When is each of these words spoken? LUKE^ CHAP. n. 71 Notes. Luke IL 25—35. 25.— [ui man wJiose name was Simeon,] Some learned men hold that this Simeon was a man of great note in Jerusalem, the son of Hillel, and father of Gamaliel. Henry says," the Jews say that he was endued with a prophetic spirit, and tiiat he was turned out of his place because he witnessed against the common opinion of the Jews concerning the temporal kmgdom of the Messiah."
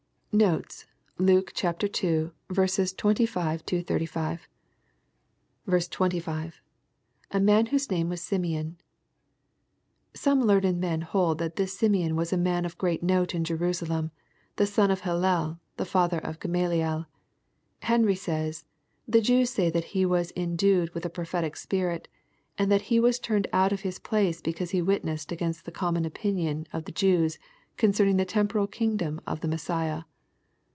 LUKE^ 0.33 1.51
CHAP. 1.53 1.83
n. 1.83 1.83
71 1.91 2.31
Notes. 2.47 2.53
Luke 2.53 2.55
IL 2.55 3.27
25—35. 3.75 4.39
25.— 5.67 6.53
[ui 7.35 7.39
man 7.41 7.67
wJiose 7.67 7.91
name 7.91 8.07
was 8.07 8.21
Simeon,] 8.21 8.77
Some 10.13 10.41
learned 10.45 10.79
men 10.79 11.01
hold 11.01 11.37
that 11.39 11.57
this 11.57 11.77
Simeon 11.77 12.15
was 12.15 12.31
a 12.31 12.37
man 12.37 12.63
of 12.63 12.77
great 12.77 13.03
note 13.03 13.35
in 13.35 13.43
Jerusalem, 13.43 14.11
the 14.55 14.65
son 14.65 14.89
of 14.89 15.01
Hillel, 15.01 15.59
and 15.77 15.85
father 15.89 16.19
of 16.19 16.39
Gamaliel. 16.39 17.07
Henry 17.81 18.15
says," 18.15 18.63
the 19.05 19.19
Jews 19.19 19.49
say 19.49 19.69
that 19.69 19.83
he 19.91 20.05
was 20.05 20.31
endued 20.37 20.91
with 20.93 21.05
a 21.05 21.09
prophetic 21.09 21.57
spirit, 21.57 22.07
and 22.57 22.71
tiiat 22.71 22.81
he 22.83 23.01
was 23.01 23.19
turned 23.19 23.47
out 23.51 23.73
of 23.73 23.81
his 23.81 23.99
place 23.99 24.39
because 24.39 24.69
he 24.71 24.81
witnessed 24.81 25.33
against 25.33 25.65
the 25.65 25.71
common 25.73 26.05
opinion 26.05 26.67
of 26.71 26.85
the 26.85 26.93
Jews 26.93 27.37
concerning 27.75 28.15
the 28.15 28.23
temporal 28.23 28.69
kmgdom 28.69 29.19
of 29.27 29.41
the 29.41 29.49
Messiah." 29.49 30.03